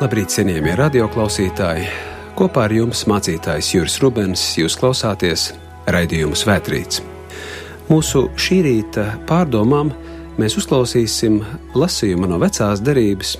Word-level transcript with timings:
Labrīt, 0.00 0.30
cienījamie 0.32 0.72
radioklausītāji! 0.80 1.88
Kopā 2.32 2.62
ar 2.64 2.72
jums 2.72 3.02
mācītājs 3.04 3.66
Juris 3.74 3.98
Rubens, 4.00 4.40
jūs 4.56 4.72
klausāties 4.80 5.42
raidījumu 5.92 6.38
Svētrīts. 6.40 7.02
Mūsu 7.90 8.22
šī 8.32 8.62
rīta 8.64 9.04
pārdomām 9.28 9.90
mēs 10.40 10.56
uzklausīsim 10.56 11.36
lasījumu 11.76 12.30
no 12.30 12.38
vecās 12.40 12.80
derības, 12.80 13.34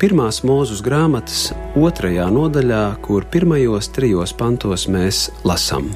pirmās 0.00 0.40
mūzus 0.48 0.80
grāmatas 0.86 1.50
otrajā 1.76 2.30
nodaļā, 2.32 2.80
kur 3.04 3.28
pirmajos 3.28 3.90
trijos 3.92 4.32
pantos 4.32 4.86
mēs 4.88 5.26
lasām. 5.44 5.90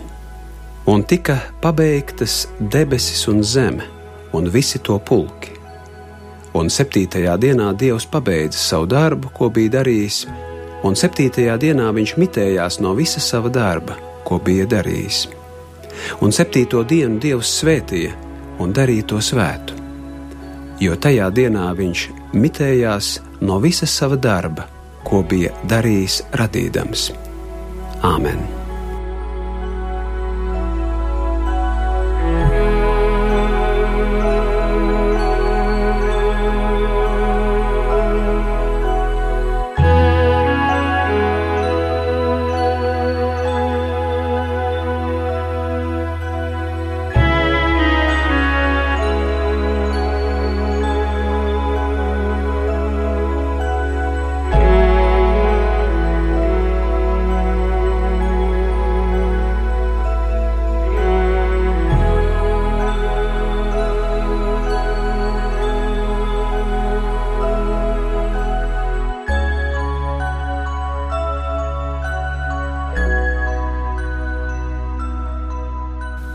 Un 0.93 1.09
tika 1.09 1.39
pabeigtas 1.65 2.51
debesis 2.61 3.25
un 3.33 3.41
zeme, 3.41 3.89
un 4.37 4.53
visi 4.53 4.85
to 4.85 5.01
pulki 5.01 5.52
un 6.59 6.71
septītajā 6.73 7.37
dienā 7.41 7.73
Dievs 7.79 8.07
pabeidza 8.11 8.59
savu 8.61 8.89
darbu, 8.93 9.33
ko 9.35 9.49
bija 9.51 9.79
darījis, 9.79 10.25
un 10.87 10.97
septītajā 10.99 11.57
dienā 11.61 11.89
viņš 11.97 12.17
mitējās 12.21 12.81
no 12.85 12.95
visa 12.99 13.21
sava 13.21 13.53
darba, 13.53 13.97
ko 14.27 14.39
bija 14.43 14.67
darījis. 14.69 15.27
Un 16.25 16.33
septīto 16.35 16.83
dienu 16.89 17.21
Dievs 17.23 17.53
svētīja 17.61 18.15
un 18.63 18.73
darīja 18.77 19.09
to 19.13 19.21
svētu, 19.23 19.77
jo 20.83 20.97
tajā 20.97 21.29
dienā 21.35 21.69
viņš 21.79 22.09
mitējās 22.33 23.13
no 23.43 23.61
visa 23.63 23.87
sava 23.87 24.17
darba, 24.17 24.67
ko 25.05 25.23
bija 25.29 25.53
darījis 25.69 26.23
radīdams. 26.39 27.11
Āmen! 28.03 28.62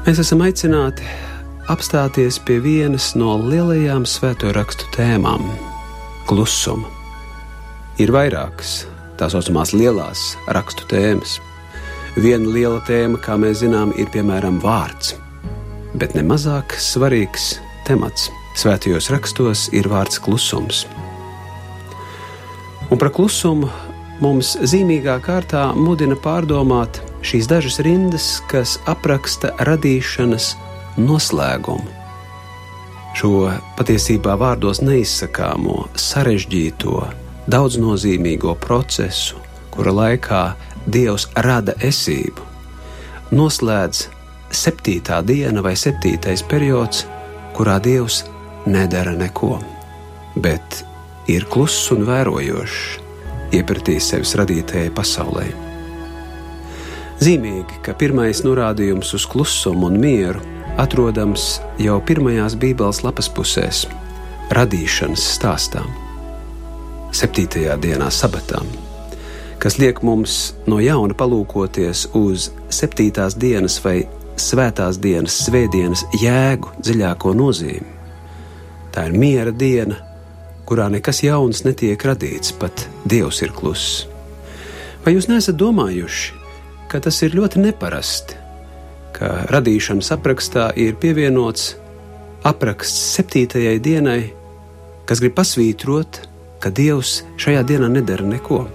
Mēs 0.08 0.22
esam 0.24 0.40
aicināti 0.40 1.04
apstāties 1.68 2.38
pie 2.48 2.62
vienas 2.64 3.10
no 3.20 3.34
lielajām 3.44 4.06
svēto 4.08 4.54
rakstu 4.56 4.86
tēmām- 4.96 5.42
klusuma. 6.30 6.88
Ir 8.00 8.14
vairākas 8.16 8.86
tā 9.20 9.28
saucamās 9.28 9.74
lielās 9.76 10.22
rakstu 10.48 10.88
tēmas. 10.88 11.42
Viena 12.16 12.48
liela 12.48 12.80
tēma, 12.88 13.20
kā 13.20 13.36
mēs 13.36 13.60
zinām, 13.66 13.92
ir 14.00 14.08
piemēram 14.08 14.62
vārds, 14.62 15.16
bet 15.94 16.16
nemazāk 16.16 16.80
svarīgs 16.80 17.60
temats 17.84 18.30
svētajos 18.56 19.12
rakstos 19.12 19.68
ir 19.74 19.90
vārds 19.92 20.22
klusums. 20.24 20.86
Un 22.90 22.98
par 22.98 23.10
klusumu 23.10 23.70
mums 24.22 24.56
zīmīgā 24.56 25.20
kārtā 25.20 25.76
mudina 25.76 26.16
pārdomāt 26.16 27.02
šīs 27.28 27.48
dažas 27.50 27.80
rindas, 27.84 28.28
kas 28.52 28.78
apraksta 28.88 29.52
radīšanas 29.68 30.54
noslēgumu. 30.98 31.94
Šo 33.18 33.50
patiesībā 33.78 34.36
vārdos 34.38 34.80
neizsakāmo, 34.86 35.88
sarežģīto, 35.98 37.02
daudznozīmīgo 37.50 38.54
procesu, 38.62 39.42
kura 39.74 39.96
laikā 40.04 40.44
Dievs 40.88 41.26
rada 41.44 41.74
esību, 41.84 42.46
noslēdz 43.36 44.06
septītā 44.56 45.20
diena 45.28 45.64
vai 45.66 45.74
septītais 45.76 46.46
periods, 46.48 47.04
kurā 47.58 47.76
Dievs 47.84 48.22
nedara 48.70 49.18
neko, 49.18 49.58
bet 50.40 50.84
ir 51.28 51.50
kluss 51.52 51.90
un 51.92 52.08
vērojošs, 52.08 52.84
iepratīs 53.58 54.14
sevis 54.14 54.38
radītajai 54.40 54.94
pasaulē. 54.96 55.67
Zīmīgi, 57.18 57.80
ka 57.82 57.96
pirmais 57.98 58.44
norādījums 58.46 59.16
uz 59.18 59.26
klusumu 59.26 59.88
un 59.90 59.96
mieru 60.02 60.44
atrodams 60.78 61.56
jau 61.82 61.98
pirmajās 62.06 62.54
Bībeles 62.62 63.02
lapas 63.02 63.30
pusēs, 63.34 63.88
radīšanas 64.54 65.24
stāstā, 65.38 65.82
septītajā 67.18 67.80
dienā, 67.82 68.12
sabatām, 68.14 68.70
kas 69.58 69.80
liek 69.82 70.04
mums 70.06 70.54
no 70.70 70.78
jauna 70.84 71.18
palūkoties 71.18 72.06
uz 72.22 72.52
septītās 72.70 73.40
dienas 73.42 73.80
vai 73.82 74.04
svētās 74.38 75.02
dienas, 75.02 75.42
svētdienas 75.48 76.06
jēgu 76.22 76.78
dziļāko 76.86 77.34
nozīmi. 77.34 77.96
Tā 78.94 79.10
ir 79.10 79.18
miera 79.18 79.50
diena, 79.50 79.98
kurā 80.70 80.86
nekas 80.94 81.24
jauns 81.26 81.66
netiek 81.66 82.02
radīts, 82.06 82.54
pat 82.54 82.86
Dievs 83.10 83.42
ir 83.42 83.54
kluss. 83.56 84.06
Vai 85.06 85.16
jūs 85.16 85.30
neesat 85.32 85.58
domājuši, 85.58 86.47
ka 86.88 87.02
tas 87.04 87.20
ir 87.26 87.36
ļoti 87.36 87.62
neparasti, 87.62 88.38
ka 89.16 89.48
radīšanas 89.52 90.14
aprakstā 90.16 90.70
ir 90.80 90.96
pievienots 91.02 91.76
apraksts 92.48 93.14
septītajai 93.18 93.78
dienai, 93.84 94.22
kas 95.08 95.22
grib 95.24 95.36
pasvītrot, 95.38 96.22
ka 96.64 96.72
Dievs 96.74 97.22
šajā 97.40 97.64
dienā 97.68 97.90
nedara 97.92 98.26
neko. 98.28 98.66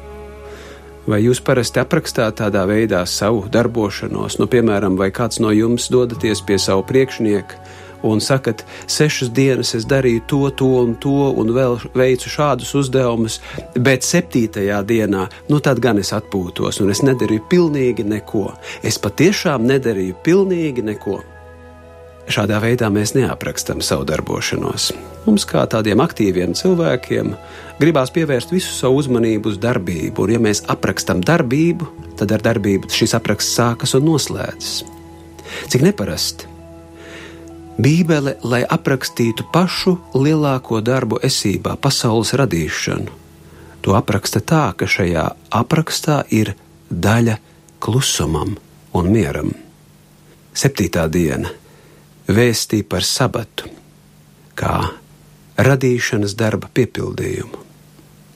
Vai 1.08 1.18
jūs 1.24 1.40
parasti 1.42 1.80
aprakstāt 1.82 2.36
tādā 2.38 2.62
veidā 2.68 3.00
savu 3.10 3.48
darbošanos, 3.50 4.38
nu, 4.38 4.46
piemēram, 4.46 4.94
vai 5.00 5.10
kāds 5.14 5.40
no 5.42 5.50
jums 5.50 5.88
dodaties 5.90 6.44
pie 6.46 6.60
savu 6.62 6.84
priekšnieku 6.86 7.61
un 8.02 8.20
sakat, 8.20 8.64
sešas 8.86 9.30
dienas 9.34 9.74
es 9.78 9.86
darīju 9.88 10.24
to, 10.26 10.42
to 10.50 10.70
un 10.82 10.94
to, 11.00 11.30
un 11.38 11.52
vēl 11.54 11.78
veicu 11.94 12.30
šādus 12.32 12.74
uzdevumus, 12.78 13.40
bet 13.78 14.06
septītajā 14.06 14.82
dienā, 14.86 15.26
nu 15.50 15.60
tad 15.64 15.82
gan 15.82 16.00
es 16.02 16.12
atpūtos, 16.16 16.82
un 16.82 16.92
es 16.94 17.02
nedarīju 17.06 17.46
pilnīgi 17.50 18.06
neko. 18.06 18.48
Es 18.82 18.98
patiešām 19.02 19.66
nedarīju 19.68 20.18
pilnīgi 20.24 20.84
neko. 20.92 21.20
Šādā 22.30 22.60
veidā 22.62 22.86
mēs 22.92 23.16
neaprakstam 23.16 23.80
savu 23.82 24.06
darbošanos. 24.06 24.92
Mums, 25.26 25.44
kā 25.46 25.64
tādiem 25.70 26.00
aktīviem 26.04 26.54
cilvēkiem, 26.58 27.32
gribās 27.82 28.14
pievērst 28.14 28.54
visu 28.54 28.70
savu 28.76 29.00
uzmanību 29.02 29.50
uz 29.50 29.58
darbību, 29.62 30.26
un, 30.26 30.36
ja 30.36 30.42
mēs 30.42 30.62
aprakstam 30.70 31.22
darbību, 31.26 31.90
tad 32.22 32.34
ar 32.38 32.46
darbību 32.46 32.90
šis 32.94 33.16
apraksts 33.18 33.58
sākas 33.58 33.98
un 33.98 34.06
noslēdzas. 34.06 34.80
Cik 35.68 35.84
neparasti 35.84 36.51
Bībele, 37.80 38.36
lai 38.44 38.62
aprakstītu 38.68 39.46
pašu 39.52 39.96
lielāko 40.14 40.82
darbu 40.84 41.18
esībā, 41.24 41.76
pasaules 41.80 42.34
radīšanu. 42.36 43.20
To 43.82 43.96
apraksta 43.98 44.42
tā, 44.44 44.66
ka 44.76 44.86
šajā 44.86 45.24
aprakstā 45.50 46.22
ir 46.30 46.52
daļa 46.90 47.38
klusumam 47.82 48.54
un 48.94 49.08
mieram. 49.10 49.50
Septītā 50.52 51.08
diena 51.10 51.50
vēstīja 52.28 52.86
par 52.86 53.06
sabatu, 53.08 53.70
kā 54.54 54.76
radīšanas 55.56 56.36
darba 56.38 56.68
piepildījumu. 56.74 57.62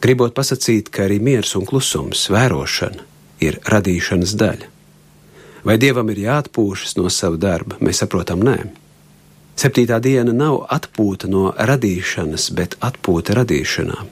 Gribot 0.02 0.34
pasakīt, 0.34 0.88
ka 0.92 1.04
arī 1.06 1.20
miers 1.20 1.54
un 1.58 1.68
klusums, 1.68 2.26
vērošana 2.32 3.04
ir 3.44 3.60
radīšanas 3.68 4.34
daļa. 4.38 4.72
Vai 5.66 5.76
dievam 5.82 6.08
ir 6.12 6.24
jāatpūšas 6.24 6.96
no 6.98 7.10
sava 7.10 7.38
darba, 7.42 7.78
mēs 7.82 8.02
saprotam, 8.02 8.44
nē. 8.46 8.58
Septītā 9.56 9.98
diena 10.04 10.34
nav 10.36 10.66
atpūta 10.72 11.30
no 11.32 11.48
radīšanas, 11.56 12.50
bet 12.56 12.76
atpūta 12.84 13.38
radīšanā. 13.38 14.02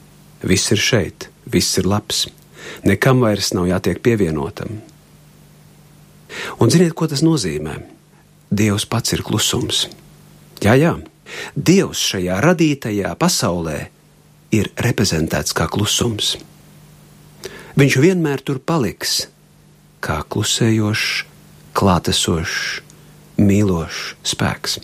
Viss 0.44 0.72
ir 0.72 0.80
šeit, 0.80 1.28
viss 1.44 1.78
ir 1.80 1.88
labs, 1.88 2.26
nekam 2.84 3.20
vairs 3.24 3.52
nav 3.56 3.68
jātiek 3.68 4.00
pievienotam. 4.04 4.80
Un 6.60 6.72
ziniet, 6.72 6.96
ko 6.96 7.08
tas 7.08 7.22
nozīmē? 7.24 7.76
Dievs 8.54 8.88
pats 8.88 9.12
ir 9.12 9.22
klusums. 9.26 9.86
Jā, 10.64 10.74
jā, 10.80 10.94
Dievs 11.56 12.00
šajā 12.10 12.38
radītajā 12.44 13.12
pasaulē 13.18 13.78
ir 14.54 14.70
reprezentēts 14.86 15.54
kā 15.56 15.66
klusums. 15.70 16.34
Viņš 17.78 17.96
vienmēr 18.02 18.42
tur 18.46 18.60
paliks 18.62 19.24
kā 20.04 20.20
klusējošs, 20.30 21.24
klātesošs, 21.74 22.82
mīlošs 23.40 24.02
spēks. 24.30 24.78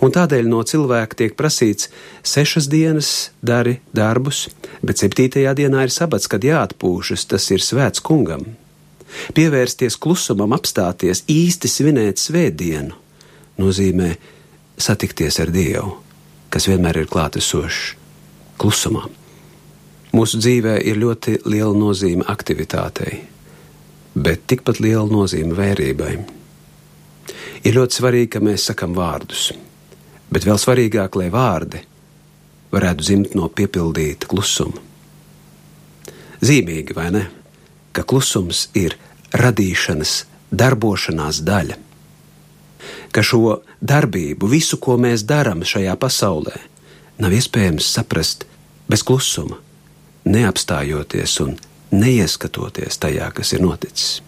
Un 0.00 0.12
tādēļ 0.14 0.46
no 0.50 0.60
cilvēka 0.66 1.18
tiek 1.18 1.34
prasīts, 1.38 1.90
sešas 2.26 2.68
dienas 2.70 3.10
dari 3.42 3.80
darbus, 3.96 4.46
bet 4.82 5.02
septītajā 5.02 5.56
dienā 5.58 5.86
ir 5.86 5.94
sabats, 5.94 6.28
kad 6.30 6.44
jāatpūšas, 6.46 7.26
tas 7.32 7.50
ir 7.50 7.64
svēts 7.64 8.02
kungam. 8.04 8.46
Pievērsties 9.34 9.98
klusumam, 10.02 10.54
apstāties, 10.56 11.24
īsti 11.30 11.70
svinēt 11.70 12.22
svētdienu, 12.22 12.94
nozīmē 13.58 14.14
satikties 14.78 15.40
ar 15.42 15.52
Dievu, 15.54 15.96
kas 16.52 16.68
vienmēr 16.70 17.02
ir 17.02 17.10
klātesošs 17.10 17.94
klusumā. 18.60 19.06
Mūsu 20.16 20.40
dzīvē 20.40 20.78
ir 20.88 21.00
ļoti 21.00 21.40
liela 21.48 21.74
nozīme 21.76 22.24
aktivitātei, 22.30 23.20
bet 24.14 24.46
tikpat 24.48 24.80
liela 24.80 25.06
nozīme 25.10 25.56
vērībai. 25.56 26.35
Ir 27.66 27.74
ļoti 27.74 27.98
svarīgi, 27.98 28.30
ka 28.36 28.42
mēs 28.44 28.68
sakam 28.68 28.92
vārdus, 28.94 29.48
bet 30.30 30.44
vēl 30.46 30.58
svarīgāk, 30.60 31.16
lai 31.18 31.32
vārdi 31.34 31.80
varētu 32.70 33.06
zimt 33.06 33.34
no 33.34 33.48
piepildīta 33.50 34.28
klusuma. 34.30 34.78
Zīmīgi, 36.46 36.94
vai 36.94 37.08
ne, 37.14 37.24
ka 37.96 38.04
klusums 38.06 38.68
ir 38.76 38.94
radīšanas, 39.34 40.14
darbošanās 40.54 41.40
daļa. 41.46 41.78
Ka 43.10 43.24
šo 43.24 43.62
darbību, 43.80 44.46
visu, 44.52 44.78
ko 44.78 44.94
mēs 45.00 45.24
darām 45.26 45.64
šajā 45.66 45.96
pasaulē, 45.98 46.54
nav 47.18 47.34
iespējams 47.34 47.88
saprast 47.96 48.44
bez 48.86 49.02
klusuma, 49.02 49.58
neapstājoties 50.28 51.40
un 51.42 51.56
neieskatoties 51.96 53.00
tajā, 53.02 53.32
kas 53.34 53.54
ir 53.56 53.64
noticis. 53.64 54.20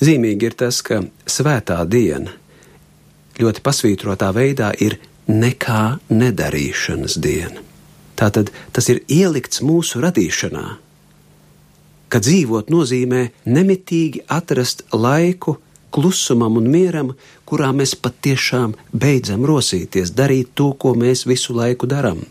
Zīmīgi 0.00 0.50
ir 0.50 0.56
tas, 0.58 0.82
ka 0.84 1.00
svētā 1.24 1.78
diena 1.88 2.34
ļoti 3.40 3.62
pasvītrotā 3.64 4.32
veidā 4.36 4.72
ir 4.80 4.98
nekā 5.28 5.98
nedarīšanas 6.12 7.16
diena. 7.20 7.62
Tātad 8.16 8.52
tas 8.72 8.88
ir 8.92 9.02
ielikts 9.12 9.60
mūsu 9.64 10.00
radīšanā, 10.04 10.66
ka 12.08 12.20
dzīvot 12.22 12.70
nozīmē 12.72 13.22
nemitīgi 13.48 14.24
atrast 14.32 14.86
laiku 14.94 15.58
klusumam 15.92 16.56
un 16.60 16.68
mieram, 16.70 17.12
kurā 17.48 17.72
mēs 17.76 17.94
patiešām 18.00 18.74
beidzam 18.92 19.44
rosīties, 19.48 20.12
darīt 20.16 20.52
to, 20.54 20.72
ko 20.72 20.94
mēs 20.96 21.24
visu 21.28 21.56
laiku 21.56 21.88
darām. 21.88 22.24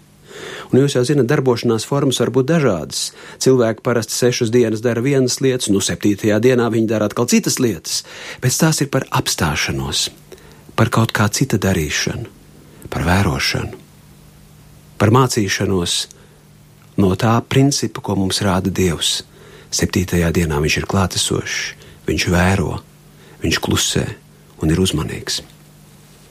Un 0.72 0.82
jūs 0.82 0.96
jau 0.98 1.04
zināt, 1.06 1.28
darbošanās 1.30 1.86
formas 1.88 2.20
var 2.22 2.32
būt 2.34 2.50
dažādas. 2.50 3.02
Cilvēki 3.44 3.84
parasti 3.86 4.18
sešas 4.18 4.52
dienas 4.54 4.82
dara 4.86 5.04
vienas 5.04 5.38
lietas, 5.44 5.70
nu, 5.74 5.82
septītajā 5.84 6.40
dienā 6.42 6.70
viņi 6.74 6.90
dara 6.90 7.10
atkal 7.10 7.30
citas 7.32 7.60
lietas, 7.62 8.02
bet 8.42 8.56
tās 8.58 8.82
ir 8.82 8.90
par 8.94 9.06
apstāšanos, 9.14 10.10
par 10.76 10.92
kaut 10.94 11.14
kā 11.16 11.30
cita 11.30 11.60
darīšanu, 11.62 12.28
par 12.90 13.06
vērošanu, 13.08 13.80
par 14.98 15.14
mācīšanos 15.14 15.96
no 17.02 17.14
tā 17.20 17.38
principa, 17.50 18.02
ko 18.02 18.18
mums 18.20 18.42
rāda 18.46 18.74
Dievs. 18.74 19.22
Septītajā 19.76 20.30
dienā 20.32 20.62
viņš 20.64 20.78
ir 20.80 20.86
klātesošs, 20.88 21.58
viņš 22.08 22.30
vēro, 22.32 22.78
viņš 23.44 23.60
klusē 23.60 24.06
un 24.64 24.72
ir 24.72 24.80
uzmanīgs. 24.80 25.42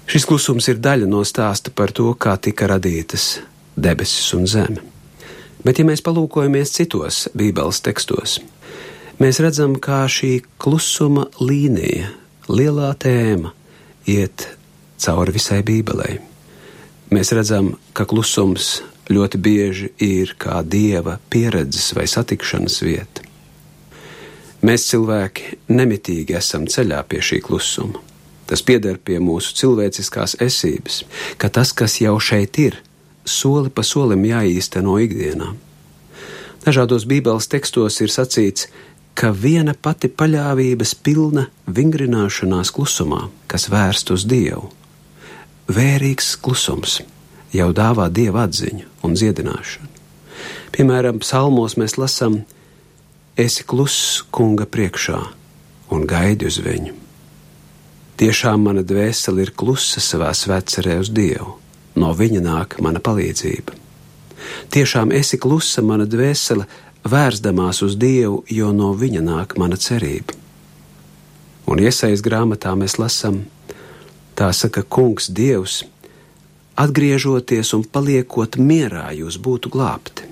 Šis 0.08 0.26
klusums 0.28 0.68
ir 0.68 0.80
daļa 0.84 1.08
no 1.08 1.22
stāsta 1.24 1.72
par 1.72 1.92
to, 1.92 2.10
kā 2.20 2.36
tika 2.40 2.68
radītas 2.68 3.38
debesis 3.76 4.32
un 4.36 4.46
zeme. 4.50 4.82
Bet, 5.64 5.78
ja 5.80 5.86
mēs 5.88 6.02
palūkojamies 6.04 6.74
citos 6.76 7.24
Bībeles 7.36 7.80
tekstos, 7.84 8.38
mēs 9.20 9.40
redzam, 9.40 9.78
kā 9.80 10.04
šī 10.10 10.42
klusuma 10.60 11.30
līnija, 11.40 12.10
lielā 12.52 12.90
tēma, 13.00 13.54
iet 14.04 14.48
cauri 15.00 15.34
visai 15.34 15.62
Bībelei. 15.64 16.18
Mēs 17.14 17.32
redzam, 17.36 17.74
ka 17.96 18.04
klusums 18.08 18.82
ļoti 19.12 19.40
bieži 19.40 19.90
ir 20.02 20.34
kā 20.40 20.62
dieva 20.64 21.18
pieredzes 21.30 21.92
vai 21.96 22.06
satikšanas 22.08 22.80
vieta. 22.84 23.24
Mēs 24.64 24.86
cilvēki 24.88 25.58
nemitīgi 25.76 26.36
esam 26.38 26.64
ceļā 26.70 27.02
pie 27.08 27.20
šī 27.20 27.42
klusuma. 27.44 28.00
Tas 28.48 28.62
pieder 28.64 28.96
pie 29.00 29.18
mūsu 29.20 29.52
cilvēciskās 29.56 30.36
esības, 30.44 31.02
ka 31.40 31.48
tas, 31.52 31.72
kas 31.76 31.98
jau 32.00 32.16
šeit 32.20 32.58
ir, 32.60 32.78
soli 33.24 33.70
pa 33.70 33.82
solim 33.82 34.24
jāīsteno 34.28 34.96
ikdienā. 35.04 35.52
Dažādos 36.64 37.04
Bībeles 37.08 37.48
tekstos 37.52 38.00
ir 38.00 38.12
sacīts, 38.12 38.68
ka 39.14 39.30
viena 39.30 39.74
pati 39.74 40.08
paļāvības 40.08 40.94
pilna 41.04 41.46
vingrināšanās 41.68 42.72
klusumā, 42.74 43.28
kas 43.46 43.68
vērst 43.72 44.10
uz 44.14 44.24
Dievu. 44.28 44.70
Vērīgs 45.68 46.34
klusums 46.40 47.00
jau 47.54 47.70
dāvā 47.76 48.08
Dieva 48.12 48.46
atziņu 48.48 48.88
un 49.06 49.16
dziedināšanu. 49.16 49.90
Piemēram, 50.74 51.20
psalmos 51.22 51.76
mēs 51.80 51.96
lasām: 52.00 52.42
Esi 53.38 53.64
kluss 53.64 54.24
kunga 54.34 54.66
priekšā 54.66 55.20
un 55.94 56.06
gaidi 56.10 56.48
uz 56.50 56.58
viņu. 56.64 56.96
Tiešām 58.18 58.66
mana 58.66 58.82
dvēsele 58.86 59.46
ir 59.46 59.54
klusa 59.56 60.02
savā 60.02 60.30
svētcerē 60.34 60.98
uz 61.02 61.10
Dievu 61.14 61.58
no 61.94 62.12
viņa 62.14 62.42
nāk 62.44 62.78
mana 62.82 63.00
palīdzība. 63.00 63.80
Tiešām 64.74 65.12
esi 65.14 65.38
klusa 65.40 65.82
mana 65.82 66.06
dvēsele, 66.10 66.66
vērsdamās 67.04 67.82
uz 67.84 67.96
Dievu, 68.00 68.42
jo 68.48 68.72
no 68.72 68.92
viņa 68.96 69.22
nāk 69.24 69.56
mana 69.60 69.76
cerība. 69.76 70.36
Un 71.70 71.80
iesaist 71.80 72.24
grāmatā 72.24 72.74
mēs 72.76 72.98
lasām, 73.00 73.44
tā 74.36 74.50
saka 74.52 74.82
Kungs 74.82 75.30
Dievs, 75.32 75.82
atgriežoties 76.76 77.72
un 77.76 77.84
paliekot 77.84 78.58
mierā, 78.60 79.08
jūs 79.16 79.38
būtu 79.40 79.72
glābti. 79.72 80.28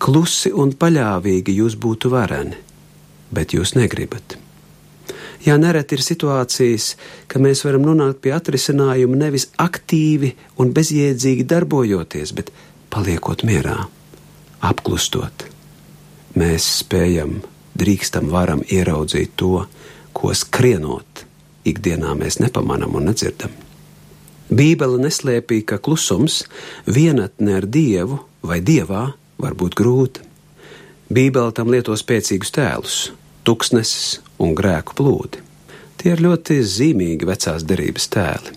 Klusi 0.00 0.52
un 0.52 0.72
paļāvīgi 0.76 1.54
jūs 1.60 1.76
būtu 1.80 2.12
vareni, 2.12 2.56
bet 3.32 3.54
jūs 3.56 3.76
negribat. 3.76 4.36
Jā, 5.40 5.56
nereti 5.56 5.96
ir 5.96 6.02
situācijas, 6.04 6.90
ka 7.30 7.40
mēs 7.40 7.62
varam 7.64 7.86
nonākt 7.86 8.20
pie 8.20 8.34
atrisinājuma 8.36 9.16
nevis 9.22 9.46
aktīvi 9.60 10.34
un 10.60 10.74
bezjēdzīgi 10.76 11.46
darbojoties, 11.48 12.34
bet 12.36 12.52
paliekot 12.92 13.46
mierā, 13.48 13.78
apklustot. 14.60 15.46
Mēs 16.36 16.68
spējam, 16.82 17.38
drīkstam, 17.80 18.28
varam 18.28 18.60
ieraudzīt 18.68 19.32
to, 19.40 19.64
ko 20.12 20.36
skrienot, 20.36 21.24
ikdienā 21.64 22.12
mēs 22.20 22.36
nepamanām 22.44 23.00
un 23.00 23.08
nedzirdam. 23.08 23.56
Bībele 24.50 25.00
neslēpīja, 25.00 25.70
ka 25.72 25.78
klusums, 25.80 26.42
vienatne 26.84 27.60
ar 27.62 27.66
dievu 27.70 28.20
vai 28.44 28.60
dievā 28.60 29.12
var 29.40 29.56
būt 29.56 29.78
grūta. 29.78 30.26
Bībele 31.10 31.54
tam 31.56 31.70
lieto 31.72 31.96
spēcīgus 31.96 32.52
tēlus, 32.54 32.96
tuksnesis 33.46 34.18
un 34.40 34.56
grēku 34.56 34.96
plūdi. 34.98 35.44
Tie 36.00 36.14
ir 36.14 36.22
ļoti 36.24 36.62
zīmīgi 36.64 37.28
vecās 37.28 37.66
derības 37.68 38.08
tēli. 38.14 38.56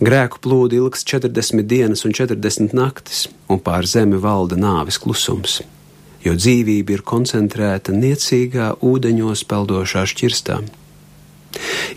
Grēku 0.00 0.40
plūdi 0.42 0.80
ilgs 0.80 1.04
40 1.06 1.66
dienas 1.68 2.02
un 2.08 2.14
40 2.16 2.74
naktis, 2.74 3.26
un 3.52 3.60
pār 3.62 3.86
zemi 3.86 4.18
valda 4.18 4.56
nāves 4.58 4.98
klusums, 4.98 5.60
jo 6.24 6.32
dzīvība 6.34 6.96
ir 6.96 7.04
koncentrēta 7.06 7.92
niecīgā 7.94 8.72
ūdeņos 8.80 9.44
peldošā 9.50 10.06
šķirstā. 10.10 10.58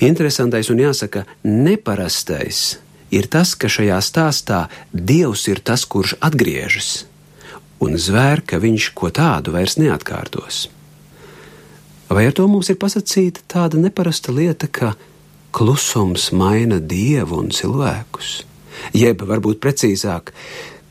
Interesantais 0.03 0.69
un 0.73 0.83
jāsaka, 0.83 1.23
neparastais 1.47 2.62
ir 3.13 3.29
tas, 3.31 3.55
ka 3.55 3.71
šajā 3.71 4.00
stāstā 4.03 4.65
Dievs 4.91 5.47
ir 5.47 5.63
tas, 5.63 5.85
kurš 5.85 6.17
atgriežas, 6.19 7.05
un 7.83 7.95
zvēr, 7.95 8.43
ka 8.45 8.59
viņš 8.59 8.91
ko 8.97 9.13
tādu 9.13 9.55
vairs 9.55 9.79
neatkārtos. 9.79 10.65
Vai 12.10 12.25
ar 12.27 12.36
to 12.36 12.45
mums 12.51 12.69
ir 12.69 12.77
pasakīta 12.81 13.45
tāda 13.48 13.79
neparasta 13.79 14.33
lieta, 14.36 14.67
ka 14.67 14.93
klusums 15.55 16.31
maina 16.36 16.79
dievu 16.79 17.39
un 17.39 17.51
cilvēkus? 17.55 18.43
Jeb, 18.98 19.24
varbūt 19.24 19.62
precīzāk, 19.63 20.33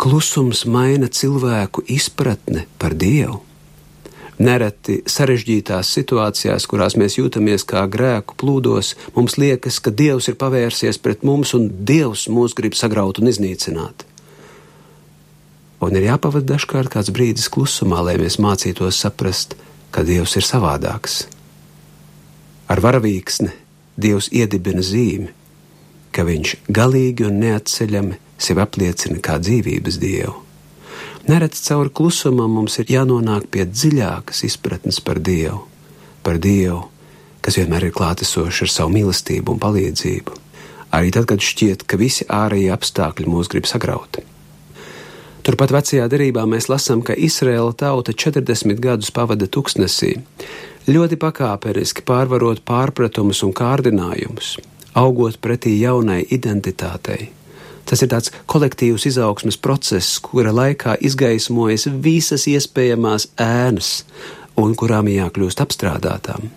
klusums 0.00 0.64
maina 0.64 1.10
cilvēku 1.12 1.84
izpratni 1.92 2.64
par 2.80 2.96
dievu. 2.96 3.42
Nereti 4.42 5.02
sarežģītās 5.06 5.90
situācijās, 5.94 6.64
kurās 6.66 6.96
mēs 6.98 7.18
jūtamies 7.18 7.66
kā 7.68 7.84
grēku 7.86 8.34
plūdos, 8.40 8.94
mums 9.14 9.36
liekas, 9.38 9.78
ka 9.78 9.92
Dievs 9.94 10.30
ir 10.32 10.38
pavērsies 10.40 10.98
pret 10.98 11.22
mums 11.22 11.52
un 11.54 11.68
Dievs 11.86 12.24
mūs 12.32 12.56
grib 12.58 12.74
sagraut 12.74 13.20
un 13.20 13.28
iznīcināt. 13.30 14.06
Un 15.82 15.98
ir 15.98 16.08
jāpavada 16.08 16.54
dažkārt 16.54 16.90
kāds 16.94 17.12
brīdis 17.14 17.50
klusumā, 17.52 18.00
lai 18.08 18.16
mēs 18.18 18.40
mācītos 18.42 18.98
saprast, 19.04 19.54
ka 19.54 19.71
Dievs 20.00 20.38
ir 20.40 20.46
savādāks. 20.48 21.26
Ar 22.72 22.80
varavīksni 22.80 23.52
Dievs 24.00 24.30
iedibina 24.32 24.80
zīmi, 24.80 25.28
ka 26.16 26.24
Viņš 26.24 26.54
galīgi 26.72 27.28
un 27.28 27.36
neatceļami 27.42 28.16
sevi 28.40 28.64
apliecina 28.64 29.20
kā 29.20 29.36
dzīvības 29.36 30.00
Dievu. 30.00 30.38
Neredz 31.28 31.60
cauri 31.68 31.92
klusumam 31.94 32.56
mums 32.56 32.80
ir 32.80 32.88
jānonāk 32.96 33.46
pie 33.52 33.68
dziļākas 33.68 34.42
izpratnes 34.48 34.98
par 35.04 35.20
Dievu, 35.20 35.60
par 36.24 36.40
Dievu, 36.42 36.80
kas 37.44 37.60
vienmēr 37.60 37.90
ir 37.90 37.94
klātesošs 37.94 38.64
ar 38.64 38.72
savu 38.72 38.96
mīlestību 38.96 39.54
un 39.54 39.60
palīdzību, 39.62 40.34
arī 40.96 41.12
tad, 41.14 41.28
kad 41.30 41.44
šķiet, 41.44 41.84
ka 41.86 42.00
visi 42.00 42.26
ārējie 42.26 42.72
apstākļi 42.74 43.28
mūs 43.30 43.52
grib 43.52 43.68
sagraut. 43.70 44.22
Turpat 45.42 45.72
vecajā 45.74 46.04
derībā 46.06 46.44
mēs 46.46 46.68
lasām, 46.70 47.00
ka 47.02 47.16
Izraēla 47.18 47.72
tauta 47.74 48.12
40 48.14 48.78
gadus 48.78 49.10
pavada 49.10 49.48
tuksnesī, 49.50 50.12
ļoti 50.86 51.18
pakāpeniski 51.18 52.04
pārvarot 52.06 52.62
pārpratumus 52.68 53.42
un 53.42 53.50
kārdinājumus, 53.58 54.54
augot 54.94 55.40
pretī 55.42 55.74
jaunai 55.80 56.20
identitātei. 56.30 57.32
Tas 57.82 58.04
ir 58.06 58.12
tāds 58.12 58.30
kolektīvs 58.46 59.08
izaugsmes 59.10 59.58
process, 59.58 60.20
kura 60.22 60.54
laikā 60.54 60.94
izgaismojas 61.02 61.88
visas 62.04 62.46
iespējamās 62.46 63.32
ēnas 63.42 63.90
un 64.62 64.76
kurām 64.78 65.10
jākļūst 65.10 65.64
apstrādātām. 65.64 66.52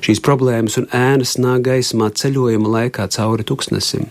Šīs 0.00 0.22
problēmas 0.24 0.78
un 0.78 0.86
ēnas 0.94 1.34
nāk 1.42 1.66
gaismā 1.66 2.12
ceļojuma 2.14 2.70
laikā 2.78 3.10
cauri 3.10 3.44
tuksnesim. 3.50 4.06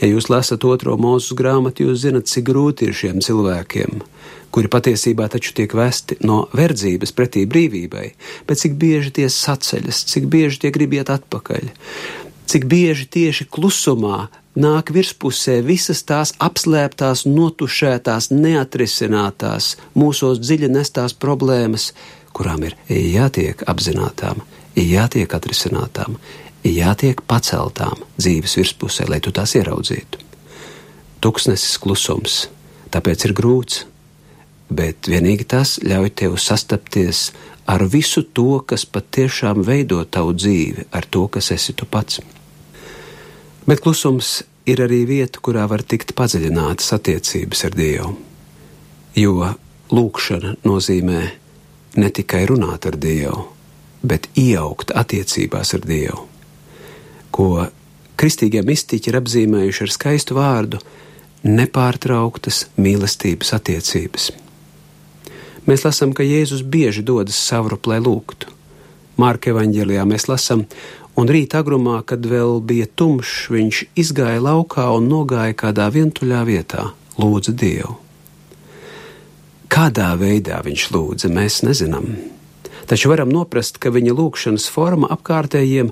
Ja 0.00 0.10
jūs 0.10 0.26
lasat 0.32 0.64
otro 0.66 0.96
mūzu 0.98 1.36
grāmatu, 1.38 1.88
jūs 1.88 2.02
zinat, 2.02 2.26
cik 2.30 2.48
grūti 2.48 2.88
ir 2.88 2.96
šiem 2.98 3.20
cilvēkiem, 3.24 4.00
kuri 4.54 4.70
patiesībā 4.70 5.28
taču 5.30 5.54
tiek 5.54 5.74
vesti 5.74 6.18
no 6.26 6.44
verdzības 6.54 7.14
pretī 7.14 7.44
brīvībai, 7.50 8.08
bet 8.48 8.62
cik 8.62 8.74
bieži 8.80 9.14
tie 9.20 9.28
saceļas, 9.30 10.04
cik 10.10 10.26
bieži 10.30 10.64
tie 10.64 10.72
grib 10.74 10.96
iet 10.98 11.12
atpakaļ, 11.14 11.70
cik 12.50 12.66
bieži 12.70 13.06
tieši 13.06 13.46
klusumā 13.54 14.26
nāk 14.58 14.90
virspusē 14.94 15.60
visas 15.66 16.02
tās 16.06 16.34
apslēptās, 16.42 17.24
notušētās, 17.26 18.30
neatrisinātās, 18.34 19.74
mūsos 19.98 20.42
dziļi 20.42 20.70
nestās 20.74 21.14
problēmas, 21.14 21.92
kurām 22.34 22.66
ir 22.66 22.76
jātiek 22.90 23.62
apzinātām, 23.70 24.42
jātiek 24.78 25.34
atrisinātām, 25.38 26.18
jātiek 26.64 27.20
paceltām 27.28 28.00
dzīves 28.16 28.56
virspusē, 28.58 29.08
lai 29.08 29.20
tu 29.20 29.32
tās 29.34 29.54
ieraudzītu. 29.58 30.20
Tuksnesis 31.20 31.76
klusums, 31.80 32.46
tāpēc 32.92 33.28
ir 33.28 33.34
grūts, 33.36 33.84
bet 34.72 35.08
vienīgi 35.08 35.46
tas 35.48 35.76
ļauj 35.84 36.12
tev 36.16 36.38
sastapties 36.40 37.30
ar 37.68 37.84
visu 37.88 38.24
to, 38.24 38.60
kas 38.66 38.84
patiešām 38.88 39.64
veido 39.64 40.02
tavu 40.04 40.34
dzīvi, 40.36 40.88
ar 40.92 41.04
to, 41.04 41.26
kas 41.28 41.52
esi 41.52 41.76
tu 41.76 41.88
pats. 41.88 42.20
Bet 43.64 43.80
klusums 43.80 44.42
ir 44.68 44.80
arī 44.84 45.04
vieta, 45.08 45.40
kurā 45.40 45.64
var 45.68 45.84
tikt 45.84 46.12
padziļinātas 46.16 46.92
attiecības 46.96 47.64
ar 47.68 47.76
Dievu. 47.76 48.12
Jo 49.16 49.54
lūkšana 49.94 50.58
nozīmē 50.64 51.24
ne 51.96 52.10
tikai 52.10 52.44
runāt 52.50 52.88
ar 52.88 52.96
Dievu, 53.00 53.48
bet 54.04 54.28
iejaukt 54.36 54.92
attiecībās 54.96 55.76
ar 55.76 55.84
Dievu 55.88 56.28
ko 57.34 57.66
kristīgie 58.20 58.62
mistiķi 58.66 59.10
ir 59.10 59.18
apzīmējuši 59.18 59.86
ar 59.86 59.92
skaistu 59.96 60.38
vārdu- 60.38 60.80
nepārtrauktas 61.58 62.66
mīlestības 62.78 63.52
attiecības. 63.58 64.30
Mēs 65.66 65.84
lasām, 65.86 66.12
ka 66.14 66.22
Jēzus 66.22 66.62
bieži 66.62 67.02
dodas 67.02 67.36
savrup, 67.40 67.86
lai 67.86 67.98
lūgtu. 67.98 68.52
Mārka 69.18 69.50
evanģēlijā 69.52 70.04
mēs 70.04 70.28
lasām, 70.28 70.66
un 71.16 71.26
rīt 71.28 71.54
agrumā, 71.56 72.04
kad 72.04 72.20
vēl 72.20 72.60
bija 72.60 72.86
tumšs, 72.86 73.48
viņš 73.48 73.84
izgāja 73.96 74.40
laukā 74.42 74.86
un 74.96 75.08
nogāja 75.08 75.54
kādā 75.54 75.88
vientuļā 75.90 76.44
vietā, 76.44 76.92
lūdza 77.18 77.54
Dievu. 77.54 77.96
Kādā 79.68 80.12
veidā 80.18 80.60
viņš 80.62 80.90
lūdza, 80.94 81.30
mēs 81.32 81.62
nezinām. 81.66 82.12
Taču 82.86 83.08
varam 83.08 83.30
noprast, 83.32 83.78
ka 83.80 83.90
viņa 83.90 84.12
lūgšanas 84.12 84.68
forma 84.68 85.08
apkārtējiem 85.08 85.90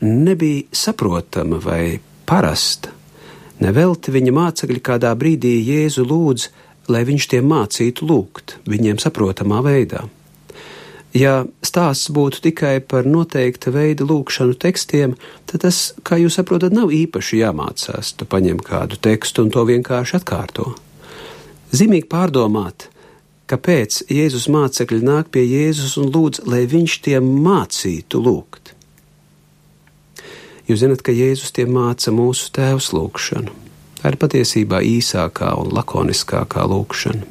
nebija 0.00 0.62
saprotama 0.72 1.60
vai 1.62 1.98
parasta. 2.26 2.92
Nevelti 3.62 4.12
viņa 4.14 4.34
mācekļi 4.34 4.82
kādā 4.82 5.12
brīdī 5.16 5.54
Jēzu 5.62 6.04
lūdz, 6.08 6.48
lai 6.90 7.04
viņš 7.06 7.30
tiem 7.30 7.46
mācītu 7.48 8.06
lūgt, 8.08 8.58
viņiem 8.68 9.00
saprotamā 9.00 9.62
veidā. 9.64 10.04
Ja 11.14 11.44
stāsts 11.62 12.10
būtu 12.10 12.40
tikai 12.48 12.80
par 12.82 13.06
noteikta 13.06 13.70
veida 13.70 14.02
lūkšanu 14.02 14.56
tekstiem, 14.58 15.14
tad 15.46 15.62
tas, 15.62 15.92
kā 16.02 16.18
jūs 16.18 16.40
saprotat, 16.40 16.74
nav 16.74 16.90
īpaši 16.90 17.38
jāmācās. 17.38 18.16
Tu 18.18 18.26
paņem 18.26 18.58
kādu 18.58 18.98
tekstu 18.98 19.46
un 19.46 19.52
to 19.54 19.62
vienkārši 19.68 20.18
atkārto. 20.18 20.72
Zīmīgi 21.70 22.08
pārdomāt, 22.10 22.88
kāpēc 23.46 24.02
Jēzus 24.10 24.48
mācekļi 24.50 25.06
nāk 25.06 25.30
pie 25.30 25.46
Jēzus 25.46 25.94
un 26.02 26.10
lūdz, 26.10 26.42
lai 26.50 26.64
viņš 26.70 26.98
tiem 27.06 27.30
mācītu 27.46 28.18
lūgt. 28.18 28.73
Jūs 30.64 30.80
zināt, 30.80 31.02
ka 31.04 31.12
Jēzus 31.12 31.52
tiem 31.52 31.74
māca 31.76 32.08
mūsu 32.14 32.48
tēvs 32.56 32.94
lūgšanu. 32.96 33.52
Tā 33.98 34.12
ir 34.12 34.16
patiesībā 34.20 34.78
īsākā 34.84 35.50
un 35.60 35.68
lakoniskākā 35.76 36.64
lūkšana, 36.70 37.26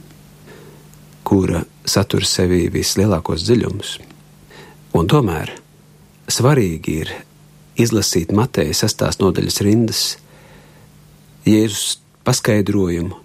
kura 1.25 1.63
satur 1.86 2.28
sevī 2.30 2.68
vislielākos 2.74 3.46
dziļumus. 3.48 3.96
Un 4.94 5.10
tomēr 5.10 5.50
svarīgi 6.30 7.00
ir 7.02 7.13
izlasīt 7.82 8.36
Mateja 8.38 8.78
sastās 8.84 9.18
nodaļas 9.22 9.60
rindas, 9.66 10.04
Jēzus 11.50 11.98
paskaidrojumu, 12.24 13.18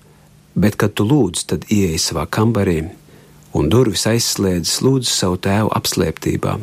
bet, 0.56 0.80
kad 0.80 0.96
tu 0.96 1.04
lūdz, 1.04 1.44
tad 1.52 1.68
ieej 1.68 2.00
savā 2.02 2.24
kambarī 2.24 2.80
un 3.54 3.68
durvis 3.68 4.08
aizslēdz, 4.08 4.80
lūdz 4.88 5.12
savu 5.12 5.36
tēvu 5.44 5.70
apslēptībā 5.76 6.56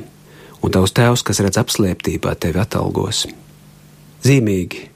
un 0.65 0.73
tavs 0.73 0.95
tēvs, 0.97 1.21
kas 1.25 1.41
redz 1.45 1.59
apslēptībā, 1.61 2.33
tevi 2.41 2.61
atalgos. 2.61 3.25
Zīmīgi, 4.25 4.87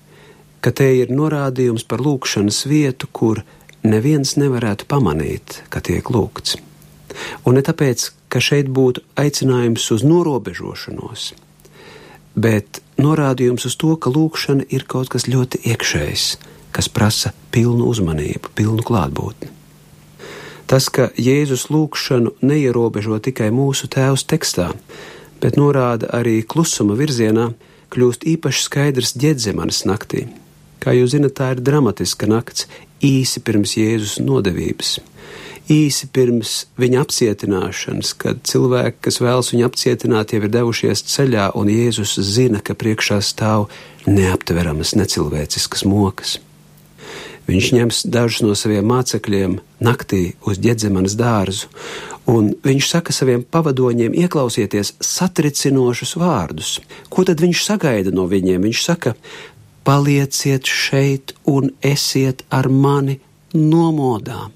ka 0.65 0.73
te 0.73 0.87
ir 0.97 1.13
norādījums 1.13 1.85
par 1.85 2.01
lūkšanas 2.01 2.63
vietu, 2.69 3.09
kur 3.13 3.43
neviens 3.85 4.35
nevarētu 4.41 4.89
pamanīt, 4.89 5.61
ka 5.69 5.83
tiek 5.85 6.09
lūgts. 6.09 6.57
Un 7.45 7.57
ne 7.57 7.63
tāpēc, 7.65 8.09
ka 8.31 8.41
šeit 8.41 8.69
būtu 8.73 9.03
aicinājums 9.19 9.85
uz 9.93 10.05
norobežošanos, 10.05 11.31
bet 12.33 12.81
norādījums 13.01 13.65
uz 13.69 13.77
to, 13.79 13.95
ka 14.01 14.11
lūkšana 14.13 14.67
ir 14.73 14.85
kaut 14.89 15.11
kas 15.13 15.27
ļoti 15.29 15.61
iekšējs, 15.69 16.25
kas 16.73 16.89
prasa 16.89 17.33
pilnu 17.53 17.87
uzmanību, 17.89 18.53
pilnu 18.57 18.85
klātbūtni. 18.85 19.53
Tas, 20.69 20.85
ka 20.93 21.07
Jēzus 21.17 21.65
lūgšanu 21.73 22.35
neierobežo 22.45 23.17
tikai 23.25 23.49
mūsu 23.49 23.89
tēvs 23.89 24.27
tekstā, 24.29 24.67
bet 25.41 25.57
norāda 25.59 26.09
arī 26.15 26.39
klusuma 26.43 26.97
virzienā, 26.99 27.51
kļūst 27.93 28.25
īpaši 28.35 28.65
skaidrs 28.65 29.15
ģedzemanas 29.19 29.83
naktī. 29.89 30.27
Kā 30.79 30.93
jūs 30.95 31.15
zinat, 31.15 31.35
tā 31.39 31.53
ir 31.55 31.63
dramatiska 31.63 32.29
nakts, 32.29 32.67
īsi 33.03 33.41
pirms 33.43 33.75
Jēzus 33.79 34.19
nodevības, 34.23 34.97
īsi 35.71 36.09
pirms 36.13 36.53
viņa 36.79 37.03
apcietināšanas, 37.03 38.13
kad 38.19 38.43
cilvēki, 38.47 39.01
kas 39.07 39.19
vēlas 39.23 39.51
viņu 39.53 39.67
apcietināt, 39.67 40.33
jau 40.33 40.43
ir 40.43 40.53
devušies 40.53 41.03
ceļā, 41.11 41.49
un 41.59 41.71
Jēzus 41.73 42.15
zina, 42.23 42.63
ka 42.63 42.77
priekšā 42.79 43.19
stāv 43.25 43.67
neaptveramas, 44.07 44.95
necilvēciskas 44.99 45.85
mokas. 45.89 46.37
Viņš 47.49 47.67
ņems 47.73 47.99
dažus 48.13 48.43
no 48.45 48.53
saviem 48.53 48.85
mācekļiem 48.85 49.55
naktī 49.81 50.35
uz 50.45 50.59
ģedzemanas 50.61 51.15
dārzu, 51.17 51.69
un 52.29 52.51
viņš 52.61 52.89
saka 52.91 53.15
saviem 53.15 53.41
pavadoņiem, 53.41 54.13
ieklausieties 54.13 54.93
satricinošus 55.01 56.13
vārdus. 56.21 56.75
Ko 57.09 57.25
tad 57.25 57.41
viņš 57.41 57.63
sagaida 57.65 58.13
no 58.13 58.27
viņiem? 58.29 58.67
Viņš 58.67 58.83
saka, 58.85 59.15
palieciet 59.87 60.69
šeit 60.69 61.33
un 61.49 61.71
esiet 61.81 62.45
ar 62.53 62.69
mani 62.69 63.17
nomodām. 63.57 64.53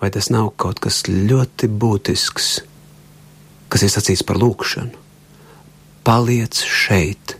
Vai 0.00 0.08
tas 0.14 0.30
nav 0.32 0.54
kaut 0.56 0.80
kas 0.80 1.02
ļoti 1.10 1.68
būtisks, 1.68 2.48
kas 3.68 3.84
ir 3.84 3.92
sacīts 3.92 4.24
par 4.24 4.40
lūkšanu? 4.40 5.04
Paliec 6.04 6.64
šeit 6.64 7.36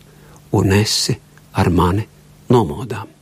un 0.52 0.76
esi 0.76 1.16
ar 1.56 1.72
mani 1.72 2.04
nomodām. 2.52 3.13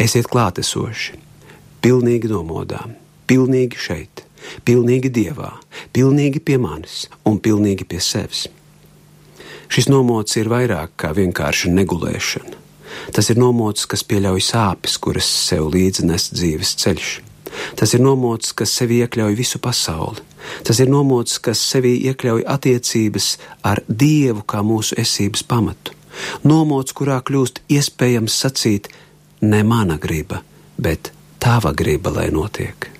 Esiet 0.00 0.30
klātesoši, 0.32 1.18
pilnīgi 1.84 2.30
nomodām, 2.30 2.94
pilnīgi 3.28 3.76
šeit, 3.76 4.22
pilnīgi 4.64 5.10
dievā, 5.12 5.50
pilnīgi 5.92 6.40
pie 6.40 6.56
manis 6.56 7.02
un 7.28 7.36
pilnīgi 7.44 7.84
pie 7.84 8.00
sevis. 8.00 8.46
Šis 9.68 9.90
nomods 9.92 10.38
ir 10.40 10.48
vairāk 10.48 10.94
kā 10.96 11.10
vienkārši 11.18 11.72
negulēšana. 11.74 12.56
Tas 13.12 13.28
ir 13.28 13.36
nomods, 13.42 13.84
kas 13.84 14.00
pieļauj 14.08 14.40
sāpes, 14.46 14.96
kuras 15.04 15.28
sev 15.28 15.68
līdzi 15.74 16.06
nes 16.08 16.30
dzīves 16.32 16.72
ceļš. 16.80 17.10
Tas 17.76 17.92
ir 17.92 18.00
nomods, 18.00 18.54
kas 18.56 18.72
sevi 18.80 19.02
iekļauj 19.04 19.36
visu 19.36 19.60
pasauli. 19.60 20.24
Tas 20.64 20.80
ir 20.80 20.88
nomods, 20.88 21.36
kas 21.44 21.60
sevi 21.60 21.92
iekļauj 22.08 22.46
attiecības 22.48 23.34
ar 23.68 23.84
Dievu 23.84 24.46
kā 24.48 24.64
mūsu 24.64 24.96
esības 25.04 25.44
pamatu. 25.44 25.92
Nomods, 26.48 26.96
kurā 26.96 27.20
kļūst 27.20 27.60
iespējams 27.68 28.40
sacīt, 28.46 28.88
ne 29.40 29.62
mana 29.62 29.96
griba, 29.98 30.42
bet 30.76 31.12
tava 31.38 31.72
griba, 31.72 32.10
lai 32.10 32.30
notiek. 32.30 32.90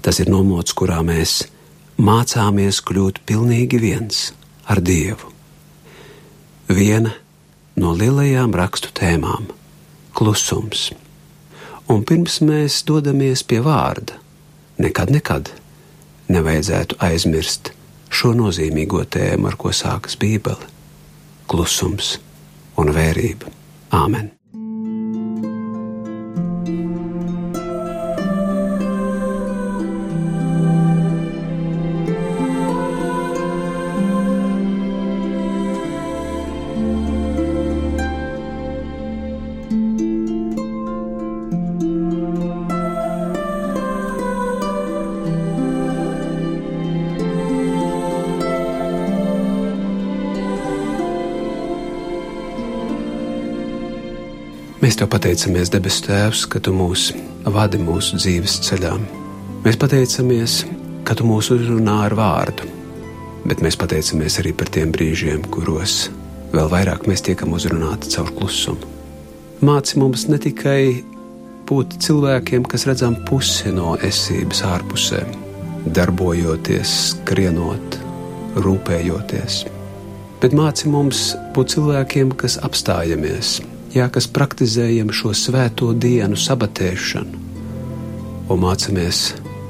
Tas 0.00 0.20
ir 0.20 0.30
nomods, 0.32 0.72
kurā 0.76 1.00
mēs 1.04 1.42
mācāmies 2.00 2.80
kļūt 2.84 3.20
pilnīgi 3.28 3.80
viens 3.80 4.30
ar 4.64 4.80
Dievu. 4.80 5.32
Viena 6.70 7.12
no 7.76 7.92
lielajām 7.96 8.54
rakstu 8.56 8.92
tēmām- 8.94 9.50
klusums. 10.16 10.90
Un 11.88 12.04
pirms 12.04 12.40
mēs 12.40 12.84
dodamies 12.84 13.42
pie 13.42 13.60
vārda, 13.60 14.14
nekad, 14.78 15.10
nekad 15.10 15.50
nevajadzētu 16.28 16.96
aizmirst 16.98 17.72
šo 18.10 18.32
nozīmīgo 18.34 19.04
tēmu, 19.04 19.46
ar 19.46 19.56
ko 19.56 19.68
sākas 19.68 20.16
Bībele- 20.16 20.66
klusums 21.50 22.18
un 22.76 22.86
vērība. 22.94 23.50
Āmen! 23.90 24.39
Mēs 54.90 54.96
te 54.98 55.06
pateicamies, 55.06 55.68
debes 55.70 56.00
Tēvs, 56.02 56.40
ka 56.50 56.58
Tu 56.66 56.72
mūs 56.74 57.12
vadi 57.54 57.78
mūsu 57.78 58.16
dzīves 58.18 58.56
ceļā. 58.66 58.96
Mēs 59.62 59.78
pateicamies, 59.78 60.54
ka 61.06 61.14
Tu 61.14 61.26
mūs 61.28 61.52
uzrunā 61.54 61.94
ar 62.08 62.16
vārdu, 62.18 62.66
bet 63.44 63.62
mēs 63.62 63.78
pateicamies 63.78 64.40
arī 64.42 64.50
par 64.50 64.72
tiem 64.74 64.90
brīžiem, 64.90 65.46
kuros 65.54 66.08
vēl 66.50 66.66
vairāk 66.74 67.06
mēs 67.06 67.22
tiekam 67.22 67.54
uzrunāti 67.54 68.10
caur 68.16 68.34
klusumu. 68.34 68.90
Māci 69.62 70.02
mums 70.02 70.26
ne 70.26 70.42
tikai 70.42 70.82
būt 71.70 72.00
cilvēkiem, 72.02 72.66
kas 72.66 72.90
redzam 72.90 73.14
pusi 73.30 73.70
no 73.70 73.94
esības 73.94 74.66
ārpusē, 74.74 75.22
darbojoties, 75.86 77.00
skrienot, 77.14 78.00
rūpējoties, 78.58 79.64
bet 80.42 80.62
māci 80.64 80.90
mums 80.90 81.28
būt 81.54 81.76
cilvēkiem, 81.78 82.34
kas 82.42 82.58
apstājamies 82.58 83.60
jā, 83.94 84.06
kas 84.12 84.28
praktizējam 84.30 85.10
šo 85.14 85.32
svēto 85.36 85.90
dienu, 85.94 86.38
sabatēšanu, 86.38 87.40
un 88.50 88.62
mācāmies 88.62 89.22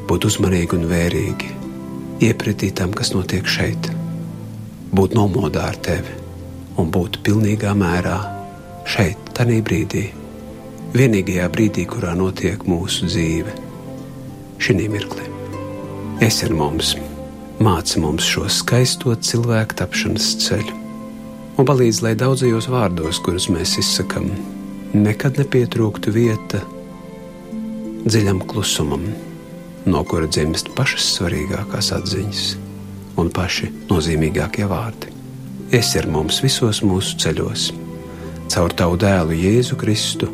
būt 0.09 0.27
uzmanīgi 0.29 0.77
un 0.77 0.87
vērīgi, 0.91 1.53
iepratīt 2.27 2.79
tam, 2.81 2.95
kas 2.97 3.15
notiek 3.15 3.49
šeit, 3.49 3.91
būt 4.93 5.17
nomodā 5.17 5.69
ar 5.71 5.79
tevi 5.81 6.17
un 6.81 6.91
būt 6.93 7.21
pilnīgā 7.27 7.73
mērā 7.77 8.19
šeit, 8.89 9.21
tajā 9.37 9.61
brīdī, 9.65 10.09
vienīgajā 10.97 11.47
brīdī, 11.53 11.87
kurā 11.89 12.17
notiek 12.19 12.65
mūsu 12.69 13.09
dzīve, 13.11 13.55
šī 14.61 14.89
mirklī. 14.89 15.29
Es 16.25 16.43
ar 16.45 16.53
mums. 16.53 16.97
Māci 17.61 18.01
mums 18.01 18.25
šo 18.25 18.47
skaisto 18.49 19.13
cilvēku 19.13 19.77
tapšanas 19.77 20.31
ceļu 20.41 20.80
un 21.61 21.67
palīdz, 21.69 21.99
lai 22.01 22.15
daudzajos 22.17 22.71
vārdos, 22.73 23.19
kurus 23.21 23.51
mēs 23.53 23.75
izsakām, 23.83 24.31
nekad 24.97 25.37
nepietrūktu 25.43 26.13
vieta 26.15 26.63
dziļam 28.07 28.41
klusumam, 28.49 29.03
no 29.85 30.01
kura 30.09 30.29
dzimst 30.31 30.71
pašas 30.77 31.11
svarīgākās 31.19 31.91
atziņas 31.99 32.47
un 33.21 33.29
paši 33.37 33.69
nozīmīgākie 33.91 34.65
vārdi. 34.71 35.13
Es 35.77 35.93
ir 36.01 36.09
mums 36.09 36.41
visos 36.41 36.81
mūsu 36.87 37.21
ceļos, 37.21 37.67
caur 38.51 38.73
tavu 38.81 38.97
dēlu 39.05 39.37
Jēzu 39.37 39.77
Kristu, 39.81 40.31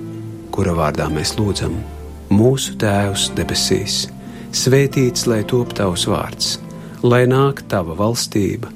kura 0.54 0.76
vārdā 0.78 1.10
mēs 1.10 1.34
lūdzam, 1.40 1.74
mūsu 2.30 2.78
Tēvs 2.78 3.32
debesīs, 3.34 4.04
svētīts 4.54 5.26
lai 5.26 5.42
top 5.42 5.74
tavs 5.74 6.06
vārds, 6.06 6.56
lai 7.02 7.24
nāk 7.26 7.66
tava 7.66 7.98
valstība 7.98 8.75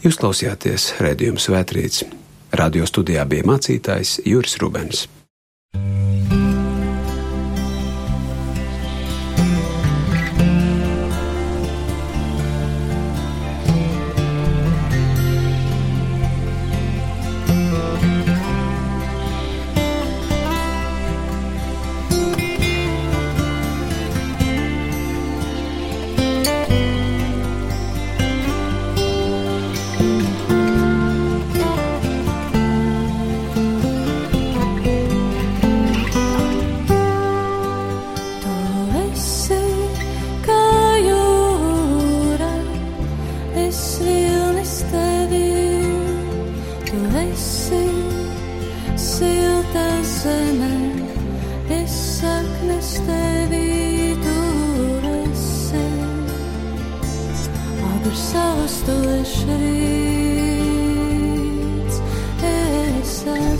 Jūs 0.00 0.16
klausījāties 0.16 0.94
redzējuma 1.04 1.42
svētkrīts. 1.44 2.06
Radio 2.56 2.86
studijā 2.88 3.26
bija 3.28 3.44
mācītājs 3.50 4.14
Juris 4.24 4.56
Rubens. 4.62 5.02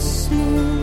Es 0.01 0.80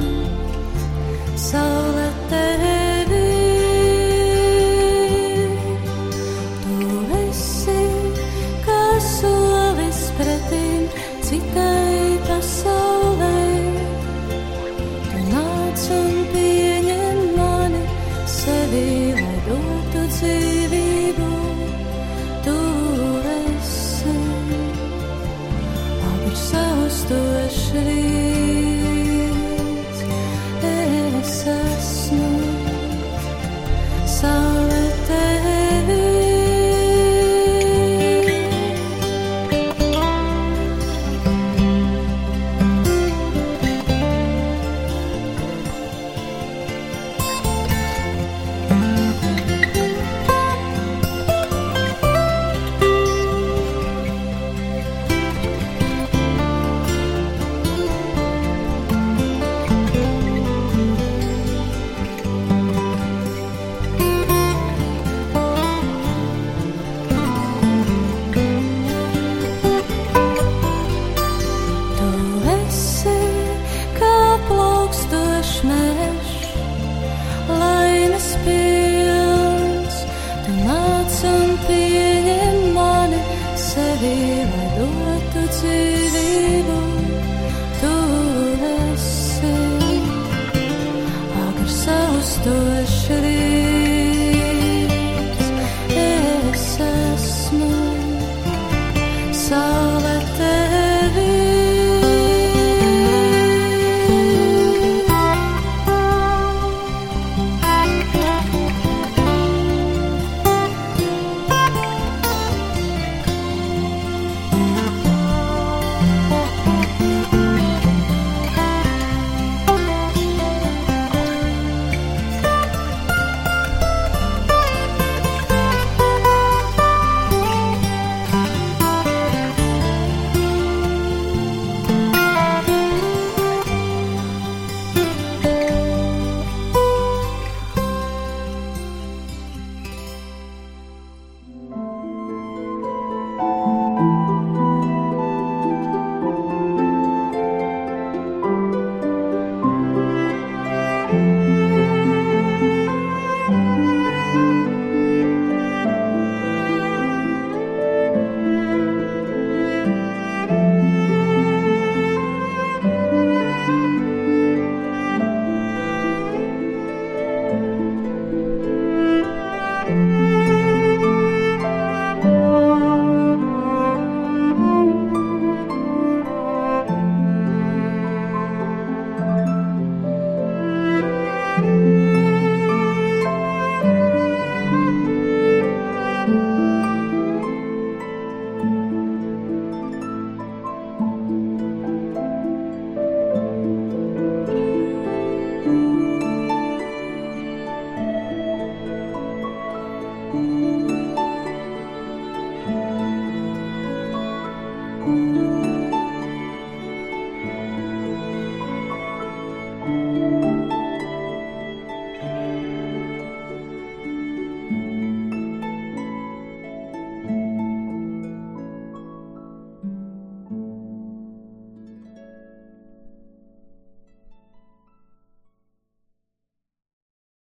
actually 93.09 93.46